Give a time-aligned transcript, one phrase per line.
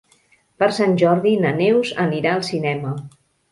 [0.63, 2.97] Per Sant Jordi na Neus anirà al cinema.